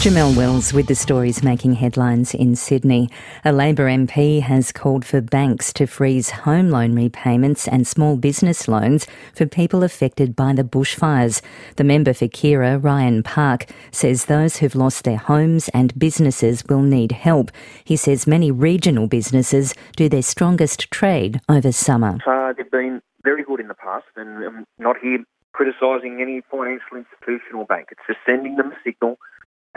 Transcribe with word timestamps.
Jamelle 0.00 0.34
Wells 0.34 0.72
with 0.72 0.86
the 0.86 0.94
stories 0.94 1.42
making 1.42 1.74
headlines 1.74 2.32
in 2.32 2.56
Sydney. 2.56 3.10
A 3.44 3.52
Labor 3.52 3.84
MP 3.84 4.40
has 4.40 4.72
called 4.72 5.04
for 5.04 5.20
banks 5.20 5.74
to 5.74 5.86
freeze 5.86 6.30
home 6.30 6.70
loan 6.70 6.94
repayments 6.94 7.68
and 7.68 7.86
small 7.86 8.16
business 8.16 8.66
loans 8.66 9.06
for 9.34 9.44
people 9.44 9.82
affected 9.82 10.34
by 10.34 10.54
the 10.54 10.64
bushfires. 10.64 11.42
The 11.76 11.84
member 11.84 12.14
for 12.14 12.28
Keira, 12.28 12.82
Ryan 12.82 13.22
Park, 13.22 13.66
says 13.90 14.24
those 14.24 14.56
who've 14.56 14.74
lost 14.74 15.04
their 15.04 15.18
homes 15.18 15.68
and 15.74 15.98
businesses 15.98 16.64
will 16.66 16.80
need 16.80 17.12
help. 17.12 17.50
He 17.84 17.96
says 17.98 18.26
many 18.26 18.50
regional 18.50 19.06
businesses 19.06 19.74
do 19.96 20.08
their 20.08 20.22
strongest 20.22 20.90
trade 20.90 21.42
over 21.46 21.72
summer. 21.72 22.16
Uh, 22.26 22.54
they've 22.54 22.70
been 22.70 23.02
very 23.22 23.44
good 23.44 23.60
in 23.60 23.68
the 23.68 23.74
past, 23.74 24.06
and 24.16 24.42
I'm 24.42 24.64
not 24.78 24.96
here 24.96 25.18
criticising 25.52 26.20
any 26.22 26.40
financial 26.50 26.96
institution 26.96 27.56
or 27.56 27.66
bank. 27.66 27.88
It's 27.90 28.00
just 28.06 28.20
sending 28.24 28.56
them 28.56 28.72
a 28.72 28.76
signal 28.82 29.18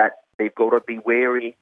that 0.04 0.24
they've 0.38 0.54
got 0.56 0.72
to 0.72 0.82
be 0.82 1.00
wary 1.00 1.56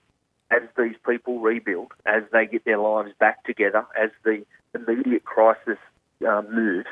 as 0.50 0.62
these 0.78 0.96
people 1.08 1.40
rebuild, 1.40 1.92
as 2.06 2.24
they 2.34 2.46
get 2.46 2.66
their 2.66 2.78
lives 2.78 3.12
back 3.20 3.44
together, 3.46 3.86
as 4.02 4.10
the 4.24 4.44
immediate 4.76 5.24
crisis 5.24 5.78
um, 6.28 6.54
moves. 6.54 6.88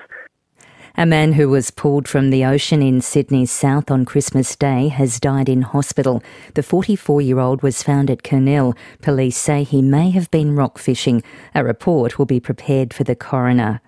A 0.96 1.06
man 1.06 1.34
who 1.34 1.50
was 1.50 1.72
pulled 1.72 2.08
from 2.08 2.30
the 2.30 2.44
ocean 2.46 2.82
in 2.82 3.02
Sydney's 3.02 3.52
south 3.52 3.92
on 3.92 4.06
Christmas 4.06 4.56
Day 4.56 4.88
has 4.90 5.20
died 5.20 5.48
in 5.48 5.62
hospital. 5.62 6.24
The 6.56 6.64
44 6.64 7.22
year 7.22 7.40
old 7.40 7.62
was 7.62 7.84
found 7.84 8.10
at 8.10 8.24
Kurnell. 8.24 8.76
Police 9.02 9.38
say 9.38 9.64
he 9.64 9.82
may 9.82 10.10
have 10.12 10.32
been 10.32 10.56
rock 10.56 10.78
fishing. 10.78 11.24
A 11.56 11.64
report 11.64 12.18
will 12.18 12.26
be 12.26 12.40
prepared 12.40 12.94
for 12.94 13.04
the 13.04 13.16
coroner. 13.16 13.82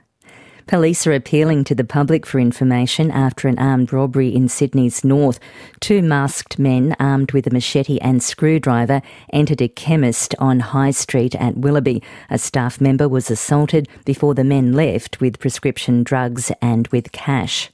Police 0.72 1.06
are 1.06 1.12
appealing 1.12 1.66
to 1.66 1.76
the 1.76 1.84
public 1.84 2.26
for 2.26 2.40
information 2.40 3.12
after 3.12 3.50
an 3.50 3.60
armed 3.60 3.92
robbery 3.92 4.34
in 4.34 4.48
Sydney's 4.48 5.04
north. 5.04 5.38
Two 5.82 6.02
masked 6.02 6.58
men 6.58 6.96
armed 6.98 7.34
with 7.34 7.46
a 7.46 7.50
machete 7.50 8.00
and 8.00 8.24
screwdriver 8.24 9.02
entered 9.34 9.62
a 9.62 9.68
chemist 9.68 10.34
on 10.40 10.62
High 10.62 10.92
Street 10.92 11.36
at 11.36 11.58
Willoughby. 11.58 12.02
A 12.30 12.38
staff 12.38 12.80
member 12.80 13.10
was 13.10 13.30
assaulted 13.30 13.90
before 14.06 14.34
the 14.34 14.46
men 14.46 14.72
left 14.72 15.20
with 15.20 15.40
prescription 15.40 16.04
drugs 16.04 16.54
and 16.62 16.88
with 16.88 17.12
cash. 17.12 17.70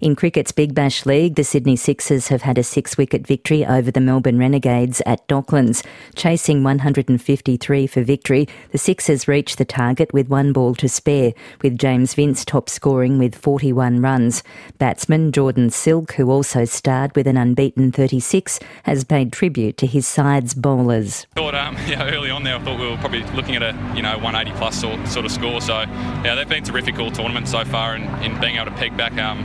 In 0.00 0.14
cricket's 0.14 0.52
Big 0.52 0.74
Bash 0.74 1.06
League, 1.06 1.34
the 1.34 1.42
Sydney 1.42 1.74
Sixers 1.74 2.28
have 2.28 2.42
had 2.42 2.56
a 2.56 2.62
six 2.62 2.96
wicket 2.96 3.26
victory 3.26 3.66
over 3.66 3.90
the 3.90 4.00
Melbourne 4.00 4.38
Renegades 4.38 5.02
at 5.06 5.26
Docklands. 5.26 5.84
Chasing 6.14 6.62
153 6.62 7.86
for 7.88 8.02
victory, 8.04 8.46
the 8.70 8.78
Sixers 8.78 9.26
reached 9.26 9.58
the 9.58 9.64
target 9.64 10.12
with 10.12 10.28
one 10.28 10.52
ball 10.52 10.76
to 10.76 10.88
spare, 10.88 11.32
with 11.62 11.76
James 11.76 12.14
Vince 12.14 12.44
top 12.44 12.68
scoring 12.68 13.18
with 13.18 13.34
41 13.34 14.00
runs. 14.00 14.44
Batsman 14.78 15.32
Jordan 15.32 15.68
Silk, 15.68 16.12
who 16.12 16.30
also 16.30 16.64
starred 16.64 17.16
with 17.16 17.26
an 17.26 17.36
unbeaten 17.36 17.90
36, 17.90 18.60
has 18.84 19.02
paid 19.02 19.32
tribute 19.32 19.76
to 19.78 19.86
his 19.88 20.06
side's 20.06 20.54
bowlers. 20.54 21.26
I 21.34 21.40
Thought, 21.40 21.56
um, 21.56 21.76
yeah, 21.88 22.08
early 22.08 22.30
on 22.30 22.44
there, 22.44 22.54
I 22.54 22.60
thought 22.60 22.78
we 22.78 22.88
were 22.88 22.96
probably 22.98 23.24
looking 23.34 23.56
at 23.56 23.62
a 23.64 23.76
you 23.96 24.02
know 24.02 24.16
180 24.18 24.56
plus 24.58 24.80
sort, 24.80 25.08
sort 25.08 25.26
of 25.26 25.32
score. 25.32 25.60
So 25.60 25.80
yeah, 26.22 26.36
they've 26.36 26.48
been 26.48 26.62
terrific 26.62 27.00
all 27.00 27.10
tournament 27.10 27.48
so 27.48 27.64
far, 27.64 27.96
in, 27.96 28.04
in 28.22 28.40
being 28.40 28.54
able 28.54 28.66
to 28.66 28.76
peg 28.76 28.96
back. 28.96 29.18
Um, 29.18 29.44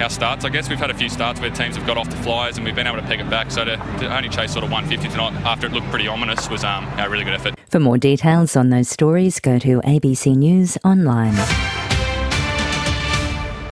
our 0.00 0.10
starts. 0.10 0.44
I 0.44 0.48
guess 0.48 0.68
we've 0.68 0.78
had 0.78 0.90
a 0.90 0.94
few 0.94 1.08
starts 1.08 1.40
where 1.40 1.50
teams 1.50 1.76
have 1.76 1.86
got 1.86 1.96
off 1.96 2.08
the 2.10 2.16
flyers 2.16 2.56
and 2.56 2.64
we've 2.64 2.74
been 2.74 2.86
able 2.86 3.00
to 3.00 3.06
peg 3.06 3.20
it 3.20 3.30
back. 3.30 3.50
So 3.50 3.64
to, 3.64 3.76
to 3.76 4.16
only 4.16 4.28
chase 4.28 4.52
sort 4.52 4.64
of 4.64 4.70
150 4.70 5.08
tonight 5.08 5.34
after 5.44 5.66
it 5.66 5.72
looked 5.72 5.88
pretty 5.88 6.08
ominous 6.08 6.48
was 6.48 6.64
um, 6.64 6.86
a 6.98 7.08
really 7.08 7.24
good 7.24 7.34
effort. 7.34 7.54
For 7.68 7.80
more 7.80 7.98
details 7.98 8.56
on 8.56 8.70
those 8.70 8.88
stories, 8.88 9.40
go 9.40 9.58
to 9.58 9.80
ABC 9.82 10.36
News 10.36 10.78
Online. 10.84 11.34